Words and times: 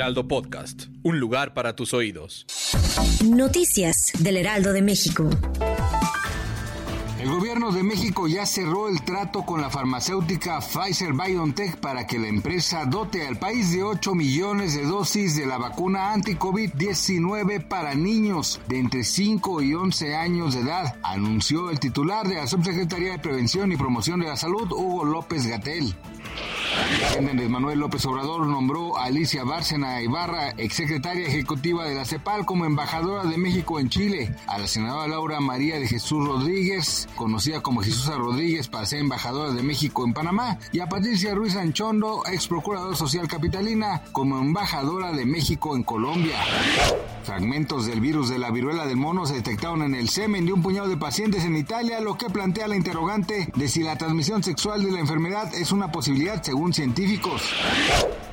Heraldo 0.00 0.26
Podcast, 0.26 0.84
un 1.02 1.20
lugar 1.20 1.52
para 1.52 1.76
tus 1.76 1.92
oídos. 1.92 2.46
Noticias 3.22 4.12
del 4.18 4.38
Heraldo 4.38 4.72
de 4.72 4.80
México. 4.80 5.28
El 7.20 7.28
gobierno 7.28 7.70
de 7.70 7.82
México 7.82 8.26
ya 8.26 8.46
cerró 8.46 8.88
el 8.88 9.04
trato 9.04 9.44
con 9.44 9.60
la 9.60 9.68
farmacéutica 9.68 10.60
Pfizer 10.60 11.12
BioNTech 11.12 11.76
para 11.80 12.06
que 12.06 12.18
la 12.18 12.28
empresa 12.28 12.86
dote 12.86 13.26
al 13.26 13.38
país 13.38 13.72
de 13.72 13.82
8 13.82 14.14
millones 14.14 14.74
de 14.74 14.86
dosis 14.86 15.36
de 15.36 15.44
la 15.44 15.58
vacuna 15.58 16.14
anti-COVID-19 16.14 17.68
para 17.68 17.94
niños 17.94 18.58
de 18.68 18.78
entre 18.78 19.04
5 19.04 19.60
y 19.60 19.74
11 19.74 20.16
años 20.16 20.54
de 20.54 20.62
edad, 20.62 20.96
anunció 21.02 21.68
el 21.68 21.78
titular 21.78 22.26
de 22.26 22.36
la 22.36 22.46
Subsecretaría 22.46 23.12
de 23.12 23.18
Prevención 23.18 23.70
y 23.70 23.76
Promoción 23.76 24.20
de 24.20 24.28
la 24.28 24.38
Salud, 24.38 24.72
Hugo 24.72 25.04
López 25.04 25.46
Gatel. 25.46 25.94
Andrés 27.30 27.50
Manuel 27.50 27.78
López 27.78 28.04
Obrador 28.06 28.46
nombró 28.46 28.98
a 28.98 29.04
Alicia 29.04 29.44
Bárcena 29.44 30.02
Ibarra, 30.02 30.50
exsecretaria 30.56 31.28
ejecutiva 31.28 31.84
de 31.84 31.94
la 31.94 32.04
CEPAL, 32.04 32.44
como 32.44 32.64
embajadora 32.64 33.24
de 33.24 33.36
México 33.36 33.78
en 33.78 33.88
Chile, 33.88 34.34
a 34.46 34.58
la 34.58 34.66
senadora 34.66 35.06
Laura 35.06 35.40
María 35.40 35.78
de 35.78 35.86
Jesús 35.86 36.26
Rodríguez, 36.26 37.08
conocida 37.14 37.60
como 37.60 37.82
Jesús 37.82 38.06
Rodríguez 38.06 38.68
para 38.68 38.86
ser 38.86 39.00
embajadora 39.00 39.52
de 39.52 39.62
México 39.62 40.04
en 40.04 40.12
Panamá, 40.12 40.58
y 40.72 40.80
a 40.80 40.88
Patricia 40.88 41.34
Ruiz 41.34 41.56
Anchondo, 41.56 42.22
ex 42.26 42.48
procurador 42.48 42.96
social 42.96 43.28
capitalina, 43.28 44.02
como 44.12 44.38
embajadora 44.38 45.12
de 45.12 45.26
México 45.26 45.76
en 45.76 45.82
Colombia. 45.82 46.36
Fragmentos 47.22 47.86
del 47.86 48.00
virus 48.00 48.28
de 48.28 48.38
la 48.38 48.50
viruela 48.50 48.86
del 48.86 48.96
mono 48.96 49.26
se 49.26 49.34
detectaron 49.34 49.82
en 49.82 49.94
el 49.94 50.08
semen 50.08 50.46
de 50.46 50.52
un 50.52 50.62
puñado 50.62 50.88
de 50.88 50.96
pacientes 50.96 51.44
en 51.44 51.56
Italia, 51.56 52.00
lo 52.00 52.16
que 52.16 52.30
plantea 52.30 52.66
la 52.66 52.76
interrogante 52.76 53.52
de 53.54 53.68
si 53.68 53.82
la 53.82 53.96
transmisión 53.96 54.42
sexual 54.42 54.82
de 54.82 54.90
la 54.90 55.00
enfermedad 55.00 55.54
es 55.54 55.70
una 55.70 55.92
posibilidad 55.92 56.42
según 56.60 56.74
científicos. 56.74 57.54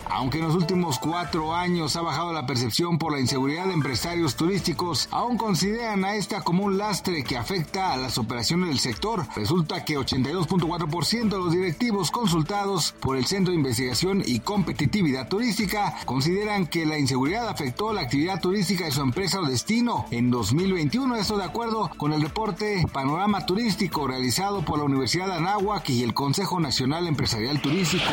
Aunque 0.10 0.40
en 0.40 0.46
los 0.46 0.56
últimos 0.56 1.00
cuatro 1.00 1.54
años 1.54 1.96
ha 1.96 2.02
bajado 2.02 2.34
la 2.34 2.46
percepción 2.46 2.98
por 2.98 3.12
la 3.12 3.20
inseguridad 3.20 3.68
de 3.68 3.74
empresarios 3.74 4.36
turísticos, 4.36 5.08
aún 5.12 5.38
consideran 5.38 6.06
a 6.06 6.16
esta 6.16 6.42
como 6.42 6.64
un 6.64 6.78
lastre 6.78 7.24
que 7.24 7.38
afecta 7.38 7.94
a 7.94 7.98
las 7.98 8.18
operaciones 8.18 8.70
del 8.70 8.80
sector. 8.80 9.26
Resulta 9.36 9.86
que 9.86 9.98
82.4% 9.98 11.30
de 11.30 11.38
los 11.38 11.52
directivos 11.52 12.12
consultados 12.12 12.94
por 13.00 13.18
el 13.18 13.26
Centro 13.26 13.52
de 13.52 13.60
Investigación 13.60 14.24
y 14.26 14.40
Competitividad 14.40 15.28
Turística 15.28 15.96
consideran 16.06 16.68
que 16.68 16.86
la 16.86 16.98
inseguridad 16.98 17.48
afectó 17.48 17.94
la 17.94 18.02
actividad 18.02 18.40
turística 18.40 18.86
de 18.86 18.92
su 18.92 19.02
empresa 19.02 19.40
o 19.40 19.46
destino 19.46 20.06
en 20.12 20.32
2021. 20.32 21.16
Esto 21.16 21.38
de 21.38 21.44
acuerdo 21.44 21.92
con 21.98 22.14
el 22.14 22.22
reporte 22.22 22.86
Panorama 22.92 23.46
Turístico 23.46 24.08
realizado 24.08 24.64
por 24.64 24.80
la 24.80 24.86
Universidad 24.86 25.28
de 25.28 25.36
Anáhuac 25.36 25.90
y 25.90 26.04
el 26.04 26.14
Consejo 26.14 26.60
Nacional 26.60 27.08
Empresarial 27.08 27.62
Turístico. 27.62 28.06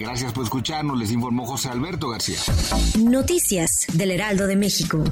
Gracias 0.00 0.32
por 0.32 0.44
escucharnos, 0.44 0.98
les 0.98 1.12
informó 1.12 1.44
José 1.44 1.68
Alberto 1.68 2.08
García. 2.08 2.38
Noticias 2.98 3.86
del 3.92 4.12
Heraldo 4.12 4.46
de 4.46 4.56
México. 4.56 5.04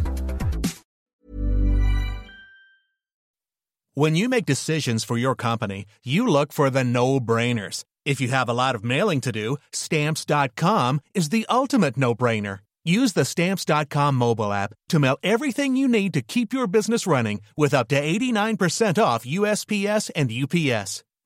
When 3.93 4.15
you 4.15 4.31
make 4.31 4.47
decisions 4.47 5.05
for 5.05 5.19
your 5.19 5.35
company, 5.35 5.85
you 6.05 6.27
look 6.27 6.55
for 6.55 6.71
the 6.71 6.85
no-brainers. 6.85 7.85
If 8.07 8.19
you 8.23 8.29
have 8.29 8.49
a 8.49 8.55
lot 8.55 8.75
of 8.75 8.83
mailing 8.83 9.21
to 9.23 9.31
do, 9.31 9.59
stamps.com 9.73 11.01
is 11.15 11.29
the 11.29 11.45
ultimate 11.51 11.99
no-brainer. 11.99 12.61
Use 12.83 13.13
the 13.13 13.27
stamps.com 13.27 14.15
mobile 14.15 14.55
app 14.55 14.73
to 14.89 14.99
mail 14.99 15.19
everything 15.23 15.77
you 15.77 15.87
need 15.87 16.15
to 16.15 16.23
keep 16.23 16.55
your 16.55 16.67
business 16.67 17.07
running 17.07 17.43
with 17.59 17.75
up 17.75 17.89
to 17.89 18.01
89% 18.01 19.03
off 19.03 19.27
USPS 19.27 20.11
and 20.17 20.33
UPS. 20.33 21.05